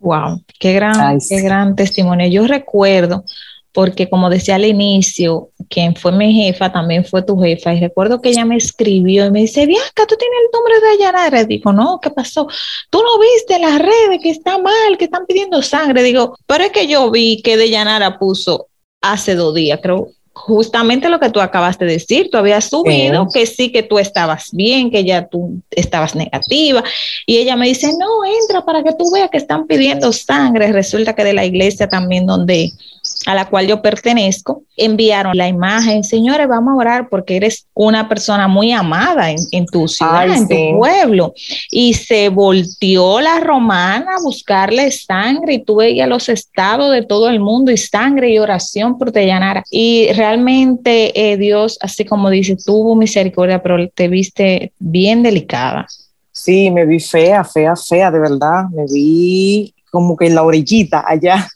[0.00, 2.26] Wow, qué gran, qué gran testimonio.
[2.28, 3.24] Yo recuerdo
[3.72, 8.20] porque como decía al inicio, quien fue mi jefa también fue tu jefa, y recuerdo
[8.20, 11.44] que ella me escribió y me dice, Bianca, tú tienes el nombre de Ayanara.
[11.44, 12.48] Digo, no, ¿qué pasó?
[12.90, 16.02] Tú no viste en las redes que está mal, que están pidiendo sangre.
[16.02, 18.66] Digo, pero es que yo vi que de Yanara puso
[19.00, 23.46] hace dos días, creo, justamente lo que tú acabaste de decir, tú habías subido que
[23.46, 26.82] sí, que tú estabas bien, que ya tú estabas negativa.
[27.26, 30.72] Y ella me dice, no, entra para que tú veas que están pidiendo sangre.
[30.72, 32.72] Resulta que de la iglesia también donde
[33.26, 38.08] a la cual yo pertenezco, enviaron la imagen, señores, vamos a orar porque eres una
[38.08, 41.34] persona muy amada en, tu ciudad, en tu pueblo.
[41.70, 47.28] Y se volteó la romana a buscarle sangre y tú veías los estados de todo
[47.28, 49.64] el mundo y sangre y oración por Deyanara.
[49.70, 55.86] Y realmente eh, Dios, así como dice, tuvo misericordia, pero te viste bien delicada.
[56.32, 58.64] Sí, me vi fea, fea, fea, de verdad.
[58.72, 61.46] Me vi como que en la orillita allá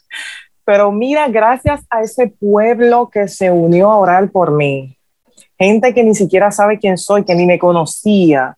[0.65, 4.97] pero mira, gracias a ese pueblo que se unió a orar por mí,
[5.57, 8.57] gente que ni siquiera sabe quién soy, que ni me conocía,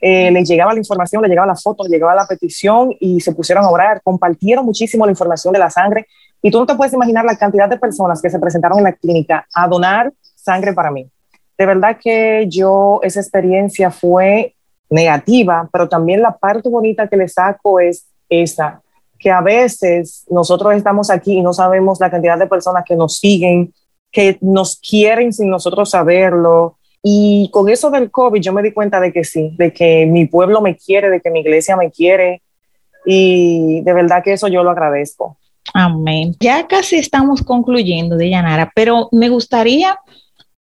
[0.00, 3.32] eh, les llegaba la información, le llegaba la foto, le llegaba la petición y se
[3.32, 6.06] pusieron a orar, compartieron muchísimo la información de la sangre.
[6.40, 8.92] Y tú no te puedes imaginar la cantidad de personas que se presentaron en la
[8.92, 11.10] clínica a donar sangre para mí.
[11.56, 14.54] De verdad que yo, esa experiencia fue
[14.88, 18.80] negativa, pero también la parte bonita que le saco es esa,
[19.18, 23.18] que a veces nosotros estamos aquí y no sabemos la cantidad de personas que nos
[23.18, 23.72] siguen,
[24.10, 26.76] que nos quieren sin nosotros saberlo.
[27.02, 30.26] Y con eso del COVID yo me di cuenta de que sí, de que mi
[30.26, 32.42] pueblo me quiere, de que mi iglesia me quiere.
[33.04, 35.36] Y de verdad que eso yo lo agradezco.
[35.74, 36.34] Amén.
[36.40, 39.98] Ya casi estamos concluyendo, Deyanara, pero me gustaría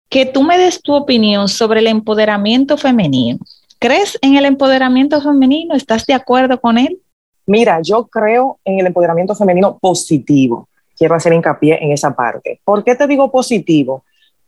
[0.09, 3.39] que tú me des tu opinión sobre el empoderamiento femenino.
[3.79, 5.75] ¿Crees en el empoderamiento femenino?
[5.75, 6.99] ¿Estás de acuerdo con él?
[7.47, 10.67] Mira, yo creo en el empoderamiento femenino positivo.
[10.97, 12.59] Quiero hacer hincapié en esa parte.
[12.65, 14.03] ¿Por qué te digo positivo?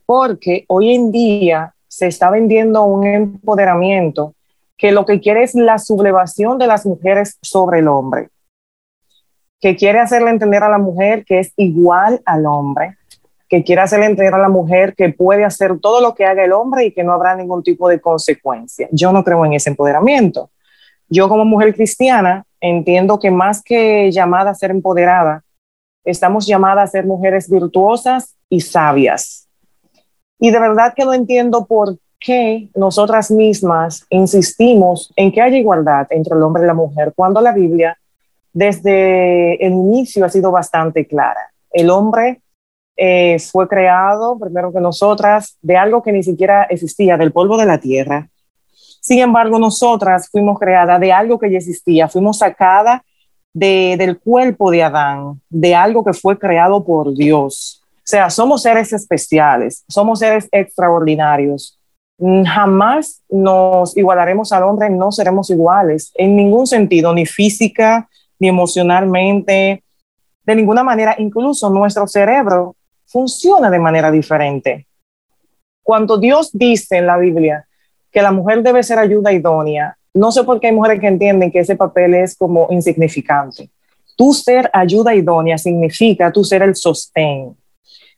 [0.06, 4.34] Porque hoy en día se está vendiendo un empoderamiento
[4.78, 8.30] que lo que quiere es la sublevación de las mujeres sobre el hombre,
[9.62, 12.98] que quiere hacerle entender a la mujer que es igual al hombre,
[13.48, 16.52] que quiere hacerle entender a la mujer que puede hacer todo lo que haga el
[16.52, 18.88] hombre y que no habrá ningún tipo de consecuencia.
[18.92, 20.50] Yo no creo en ese empoderamiento.
[21.10, 25.44] Yo como mujer cristiana entiendo que más que llamada a ser empoderada,
[26.04, 29.48] estamos llamadas a ser mujeres virtuosas y sabias.
[30.40, 36.08] Y de verdad que no entiendo por qué nosotras mismas insistimos en que haya igualdad
[36.10, 37.98] entre el hombre y la mujer, cuando la Biblia
[38.54, 41.52] desde el inicio ha sido bastante clara.
[41.72, 42.42] El hombre
[42.98, 47.66] eh, fue creado, primero que nosotras, de algo que ni siquiera existía, del polvo de
[47.66, 48.30] la tierra.
[49.00, 53.02] Sin embargo, nosotras fuimos creadas de algo que ya existía, fuimos sacadas
[53.54, 57.84] de, del cuerpo de Adán, de algo que fue creado por Dios.
[57.98, 61.80] O sea, somos seres especiales, somos seres extraordinarios.
[62.20, 68.10] Jamás nos igualaremos al hombre, no seremos iguales en ningún sentido, ni física,
[68.40, 69.84] ni emocionalmente,
[70.44, 71.16] de ninguna manera.
[71.18, 74.88] Incluso nuestro cerebro funciona de manera diferente.
[75.84, 77.69] Cuando Dios dice en la Biblia
[78.12, 79.96] que la mujer debe ser ayuda idónea.
[80.14, 83.70] No sé por qué hay mujeres que entienden que ese papel es como insignificante.
[84.16, 87.56] Tú ser ayuda idónea significa tú ser el sostén,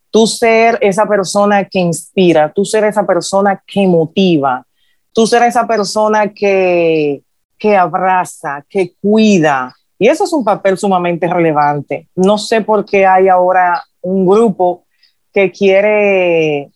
[0.10, 4.66] tú ser esa persona que inspira, tú ser esa persona que motiva,
[5.14, 7.22] tú ser esa persona que,
[7.58, 9.76] que abraza, que cuida.
[10.00, 12.08] Y eso es un papel sumamente relevante.
[12.16, 14.86] No sé por qué hay ahora un grupo
[15.32, 16.72] que quiere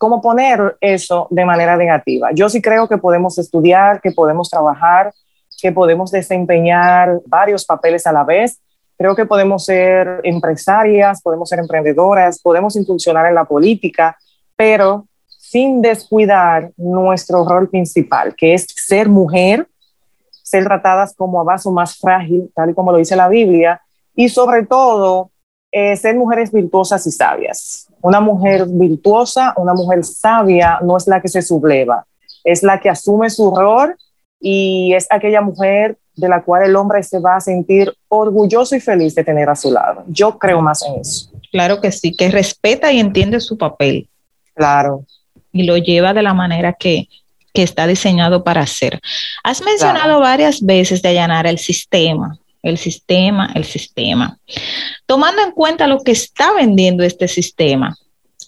[0.00, 2.30] cómo poner eso de manera negativa.
[2.32, 5.12] Yo sí creo que podemos estudiar, que podemos trabajar,
[5.60, 8.58] que podemos desempeñar varios papeles a la vez.
[8.96, 14.16] Creo que podemos ser empresarias, podemos ser emprendedoras, podemos incursionar en la política,
[14.56, 19.68] pero sin descuidar nuestro rol principal, que es ser mujer,
[20.30, 23.82] ser tratadas como a vaso más frágil, tal y como lo dice la Biblia,
[24.14, 25.30] y sobre todo
[25.72, 27.86] eh, ser mujeres virtuosas y sabias.
[28.02, 32.06] Una mujer virtuosa, una mujer sabia, no es la que se subleva,
[32.44, 33.96] es la que asume su rol
[34.40, 38.80] y es aquella mujer de la cual el hombre se va a sentir orgulloso y
[38.80, 40.04] feliz de tener a su lado.
[40.08, 41.30] Yo creo más en eso.
[41.52, 44.08] Claro que sí, que respeta y entiende su papel.
[44.54, 45.04] Claro.
[45.52, 47.08] Y lo lleva de la manera que,
[47.52, 49.00] que está diseñado para hacer.
[49.42, 54.38] Has mencionado varias veces, de allanar el sistema, el sistema, el sistema.
[55.06, 57.96] Tomando en cuenta lo que está vendiendo este sistema,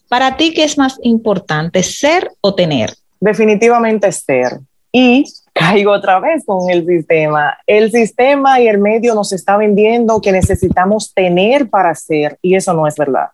[0.08, 2.94] para ti, ¿qué es más importante, ser o tener?
[3.20, 4.60] Definitivamente ser.
[4.92, 7.56] Y caigo otra vez con el sistema.
[7.66, 12.74] El sistema y el medio nos está vendiendo que necesitamos tener para ser y eso
[12.74, 13.28] no es verdad.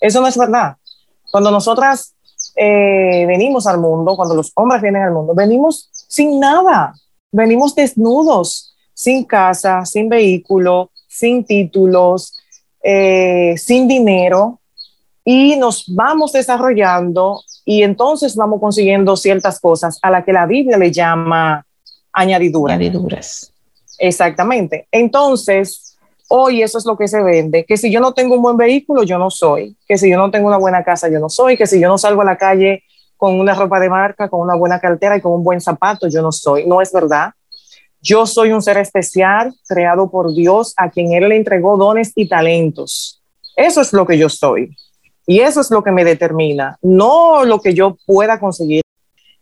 [0.00, 0.76] Eso no es verdad.
[1.30, 2.14] Cuando nosotras
[2.56, 6.94] eh, venimos al mundo, cuando los hombres vienen al mundo, venimos sin nada,
[7.32, 8.67] venimos desnudos,
[8.98, 12.36] sin casa, sin vehículo, sin títulos,
[12.82, 14.58] eh, sin dinero,
[15.24, 20.76] y nos vamos desarrollando y entonces vamos consiguiendo ciertas cosas a las que la Biblia
[20.76, 21.64] le llama
[22.12, 22.74] añadiduras.
[22.74, 23.52] Añadiduras.
[23.98, 24.88] Exactamente.
[24.90, 25.84] Entonces,
[26.30, 29.02] Hoy eso es lo que se vende, que si yo no tengo un buen vehículo,
[29.02, 31.66] yo no soy, que si yo no tengo una buena casa, yo no soy, que
[31.66, 32.82] si yo no salgo a la calle
[33.16, 36.20] con una ropa de marca, con una buena cartera y con un buen zapato, yo
[36.20, 36.66] no soy.
[36.66, 37.30] No es verdad.
[38.00, 42.28] Yo soy un ser especial, creado por Dios, a quien Él le entregó dones y
[42.28, 43.22] talentos.
[43.56, 44.76] Eso es lo que yo soy.
[45.26, 48.80] Y eso es lo que me determina, no lo que yo pueda conseguir.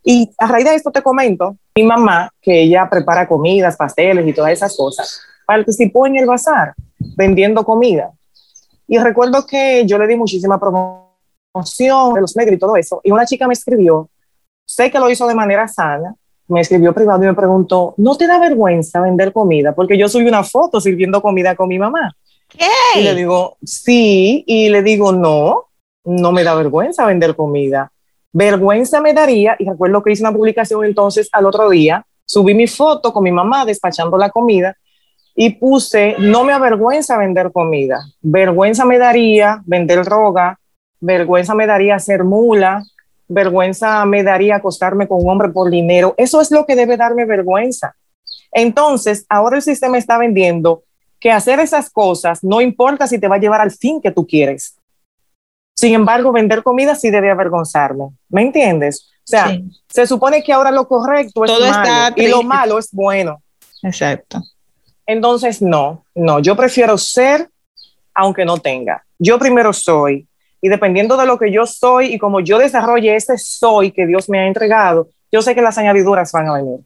[0.03, 4.33] Y a raíz de esto te comento, mi mamá, que ella prepara comidas, pasteles y
[4.33, 6.75] todas esas cosas, participó en el bazar
[7.17, 8.11] vendiendo comida.
[8.89, 13.01] Y recuerdo que yo le di muchísima promoción de los medios y todo eso.
[13.05, 14.09] Y una chica me escribió,
[14.65, 16.15] sé que lo hizo de manera sana,
[16.49, 19.75] me escribió privado y me preguntó, ¿no te da vergüenza vender comida?
[19.75, 22.15] Porque yo subí una foto sirviendo comida con mi mamá.
[22.95, 25.67] Y le digo, sí, y le digo, no,
[26.05, 27.91] no me da vergüenza vender comida.
[28.33, 32.67] Vergüenza me daría, y recuerdo que hice una publicación entonces al otro día, subí mi
[32.67, 34.77] foto con mi mamá despachando la comida
[35.35, 40.59] y puse, no me avergüenza vender comida, vergüenza me daría vender droga,
[41.01, 42.83] vergüenza me daría ser mula,
[43.29, 46.15] vergüenza me daría acostarme con un hombre por dinero.
[46.17, 47.97] Eso es lo que debe darme vergüenza.
[48.53, 50.85] Entonces, ahora el sistema está vendiendo
[51.21, 54.27] que hacer esas cosas no importa si te va a llevar al fin que tú
[54.27, 54.77] quieres.
[55.75, 58.09] Sin embargo, vender comida sí debe avergonzarme.
[58.29, 59.11] ¿Me entiendes?
[59.19, 59.59] O sea,
[59.89, 63.43] se supone que ahora lo correcto es malo y lo malo es bueno.
[63.83, 64.41] Exacto.
[65.05, 67.51] Entonces, no, no, yo prefiero ser
[68.15, 69.05] aunque no tenga.
[69.19, 70.27] Yo primero soy
[70.61, 74.29] y dependiendo de lo que yo soy y como yo desarrolle ese soy que Dios
[74.29, 76.81] me ha entregado, yo sé que las añadiduras van a venir.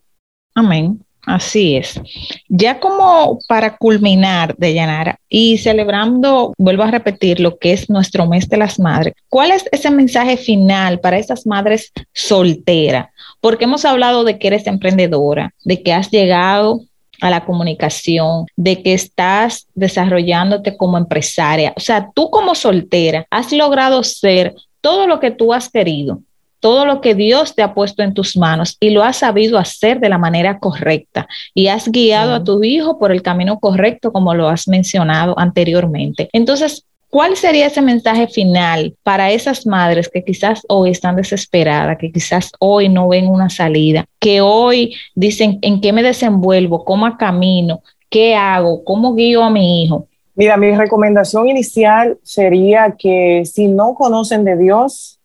[0.55, 1.01] Amén.
[1.27, 2.01] Así es.
[2.49, 8.27] Ya como para culminar, de Yanara, y celebrando, vuelvo a repetir, lo que es nuestro
[8.27, 13.09] mes de las madres, ¿cuál es ese mensaje final para esas madres solteras?
[13.41, 16.81] Porque hemos hablado de que eres emprendedora, de que has llegado
[17.21, 21.73] a la comunicación, de que estás desarrollándote como empresaria.
[21.77, 26.21] O sea, tú como soltera has logrado ser todo lo que tú has querido,
[26.61, 29.99] todo lo que Dios te ha puesto en tus manos y lo has sabido hacer
[29.99, 34.35] de la manera correcta y has guiado a tu hijo por el camino correcto como
[34.35, 36.29] lo has mencionado anteriormente.
[36.33, 42.13] Entonces, ¿Cuál sería ese mensaje final para esas madres que quizás hoy están desesperadas, que
[42.13, 47.83] quizás hoy no ven una salida, que hoy dicen en qué me desenvuelvo, cómo camino,
[48.09, 50.07] qué hago, cómo guío a mi hijo?
[50.37, 55.19] Mira, mi recomendación inicial sería que si no conocen de Dios,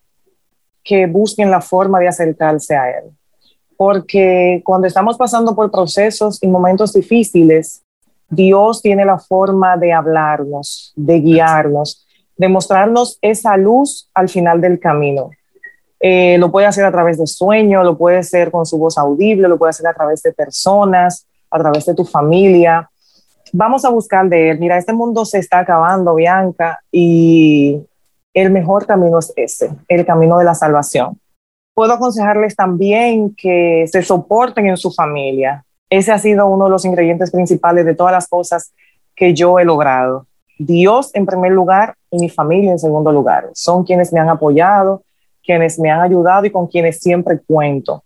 [0.84, 3.12] que busquen la forma de acercarse a Él.
[3.78, 7.85] Porque cuando estamos pasando por procesos y momentos difíciles,
[8.30, 12.06] Dios tiene la forma de hablarnos, de guiarnos,
[12.38, 15.30] de mostrarnos esa luz al final del camino.
[16.00, 19.48] Eh, lo puede hacer a través de sueños, lo puede hacer con su voz audible,
[19.48, 22.90] lo puede hacer a través de personas, a través de tu familia.
[23.54, 24.60] Vamos a buscar de Él.
[24.60, 27.82] Mira, este mundo se está acabando, Bianca, y
[28.34, 31.20] el mejor camino es ese, el camino de la salvación.
[31.74, 36.86] Puedo aconsejarles también que se soporten en su familia, ese ha sido uno de los
[36.86, 38.74] ingredientes principales de todas las cosas
[39.16, 40.28] que yo he logrado.
[40.58, 43.50] Dios en primer lugar y mi familia en segundo lugar.
[43.54, 45.04] Son quienes me han apoyado,
[45.44, 48.04] quienes me han ayudado y con quienes siempre cuento.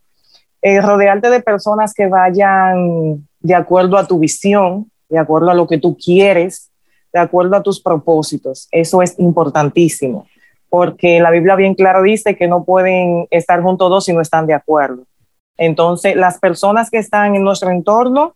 [0.61, 5.67] Eh, rodearte de personas que vayan de acuerdo a tu visión, de acuerdo a lo
[5.67, 6.69] que tú quieres,
[7.13, 8.67] de acuerdo a tus propósitos.
[8.71, 10.27] Eso es importantísimo,
[10.69, 14.45] porque la Biblia bien claro dice que no pueden estar juntos dos si no están
[14.45, 15.03] de acuerdo.
[15.61, 18.33] Entonces, las personas que están en nuestro entorno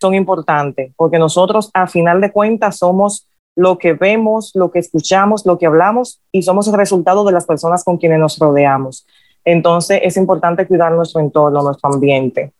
[0.00, 5.44] son importantes, porque nosotros a final de cuentas somos lo que vemos, lo que escuchamos,
[5.44, 9.06] lo que hablamos y somos el resultado de las personas con quienes nos rodeamos.
[9.44, 12.54] Entonces, es importante cuidar nuestro entorno, nuestro ambiente.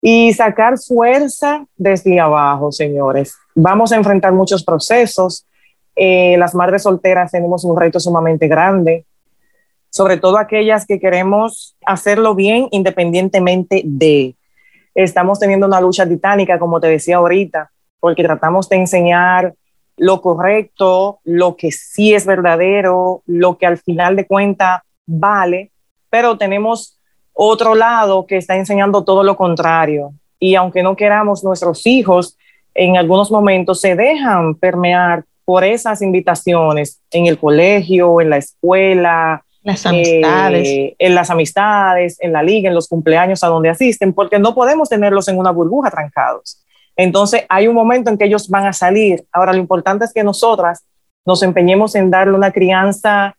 [0.00, 3.36] Y sacar fuerza desde abajo, señores.
[3.54, 5.46] Vamos a enfrentar muchos procesos.
[5.94, 9.04] Eh, las madres solteras tenemos un reto sumamente grande
[9.94, 14.34] sobre todo aquellas que queremos hacerlo bien independientemente de.
[14.92, 17.70] Estamos teniendo una lucha titánica, como te decía ahorita,
[18.00, 19.54] porque tratamos de enseñar
[19.96, 25.70] lo correcto, lo que sí es verdadero, lo que al final de cuentas vale,
[26.10, 26.98] pero tenemos
[27.32, 30.12] otro lado que está enseñando todo lo contrario.
[30.40, 32.36] Y aunque no queramos, nuestros hijos
[32.74, 39.43] en algunos momentos se dejan permear por esas invitaciones en el colegio, en la escuela,
[39.64, 40.68] las amistades.
[40.68, 44.54] Eh, en las amistades, en la liga, en los cumpleaños a donde asisten, porque no
[44.54, 46.62] podemos tenerlos en una burbuja trancados.
[46.96, 49.24] Entonces hay un momento en que ellos van a salir.
[49.32, 50.84] Ahora lo importante es que nosotras
[51.24, 53.34] nos empeñemos en darle una crianza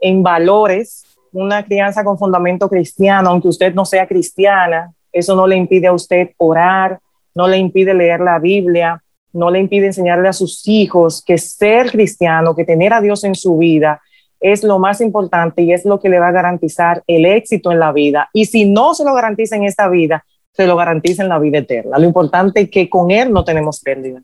[0.00, 5.56] en valores, una crianza con fundamento cristiano, aunque usted no sea cristiana, eso no le
[5.56, 6.98] impide a usted orar,
[7.34, 9.02] no le impide leer la Biblia,
[9.34, 13.34] no le impide enseñarle a sus hijos que ser cristiano, que tener a Dios en
[13.34, 14.00] su vida
[14.40, 17.80] es lo más importante y es lo que le va a garantizar el éxito en
[17.80, 18.28] la vida.
[18.32, 21.58] Y si no se lo garantiza en esta vida, se lo garantiza en la vida
[21.58, 21.98] eterna.
[21.98, 24.22] Lo importante es que con Él no tenemos pérdida.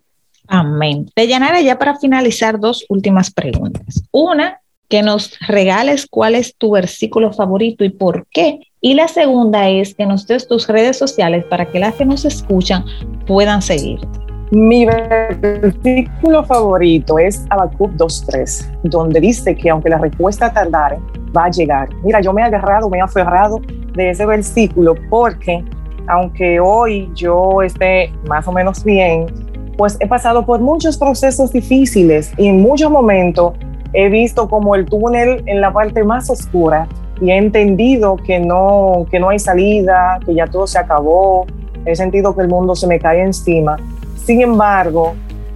[0.48, 1.10] Amén.
[1.14, 4.02] Te llenaré ya para finalizar dos últimas preguntas.
[4.10, 4.60] Una,
[4.92, 8.60] que nos regales cuál es tu versículo favorito y por qué.
[8.80, 12.26] Y la segunda es que nos des tus redes sociales para que las que nos
[12.26, 12.84] escuchan
[13.26, 14.00] puedan seguir.
[14.52, 20.98] Mi versículo favorito es Habacuc 2.3, donde dice que aunque la respuesta tardare,
[21.34, 21.88] va a llegar.
[22.04, 23.62] Mira, yo me he agarrado, me he aferrado
[23.94, 25.64] de ese versículo porque
[26.06, 29.24] aunque hoy yo esté más o menos bien,
[29.78, 33.54] pues he pasado por muchos procesos difíciles y en muchos momentos
[33.94, 36.86] he visto como el túnel en la parte más oscura
[37.22, 41.46] y he entendido que no, que no hay salida, que ya todo se acabó,
[41.86, 43.78] he sentido que el mundo se me cae encima
[44.24, 45.14] sin embargo,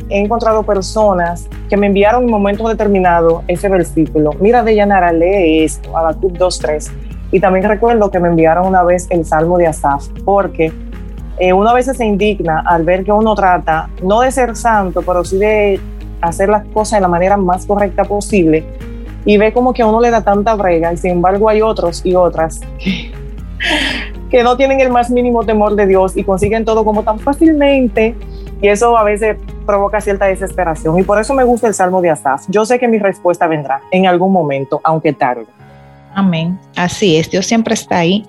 [0.09, 4.31] he encontrado personas que me enviaron en momentos determinados ese versículo.
[4.41, 6.91] Mira, Deyanara, lee esto, Habacuc 2.3.
[7.33, 10.73] Y también recuerdo que me enviaron una vez el Salmo de Asaf, porque
[11.39, 15.25] eh, una vez se indigna al ver que uno trata, no de ser santo, pero
[15.25, 15.81] sí de
[16.21, 18.65] hacer las cosas de la manera más correcta posible,
[19.25, 22.07] y ve como que a uno le da tanta brega, y sin embargo hay otros
[22.07, 23.11] y otras que,
[24.31, 28.15] que no tienen el más mínimo temor de Dios y consiguen todo como tan fácilmente
[28.61, 29.37] y eso a veces
[29.67, 30.99] provoca cierta desesperación.
[30.99, 32.45] Y por eso me gusta el Salmo de Asaf.
[32.49, 35.47] Yo sé que mi respuesta vendrá en algún momento, aunque tarde.
[36.15, 36.59] Amén.
[36.77, 37.31] Así es.
[37.31, 38.25] Dios siempre está ahí,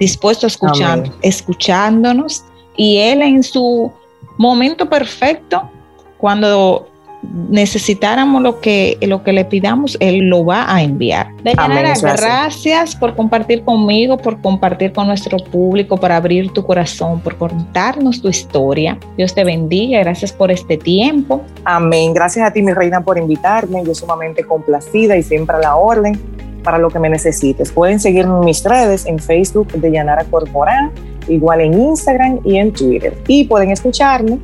[0.00, 2.44] dispuesto a escuchar, escuchándonos.
[2.76, 3.92] Y Él en su
[4.38, 5.70] momento perfecto,
[6.18, 6.88] cuando
[7.22, 11.28] necesitáramos lo que, lo que le pidamos, Él lo va a enviar.
[11.42, 17.36] Dayanara, gracias por compartir conmigo, por compartir con nuestro público, por abrir tu corazón, por
[17.36, 18.98] contarnos tu historia.
[19.16, 21.42] Dios te bendiga, gracias por este tiempo.
[21.64, 22.12] Amén.
[22.12, 23.84] Gracias a ti, mi reina, por invitarme.
[23.84, 26.20] Yo sumamente complacida y siempre a la orden
[26.62, 27.72] para lo que me necesites.
[27.72, 30.90] Pueden seguirme en mis redes, en Facebook de Yanara Corporán,
[31.28, 33.16] igual en Instagram y en Twitter.
[33.26, 34.38] Y pueden escucharme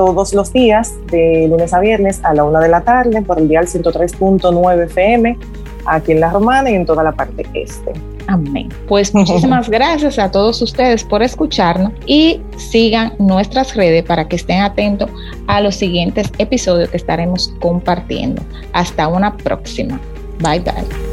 [0.00, 3.48] todos los días, de lunes a viernes a la una de la tarde, por el
[3.48, 5.38] dial 103.9 FM,
[5.84, 7.92] aquí en La Romana y en toda la parte este.
[8.26, 8.70] Amén.
[8.88, 14.62] Pues muchísimas gracias a todos ustedes por escucharnos y sigan nuestras redes para que estén
[14.62, 15.10] atentos
[15.48, 18.40] a los siguientes episodios que estaremos compartiendo.
[18.72, 20.00] Hasta una próxima.
[20.38, 21.09] Bye bye.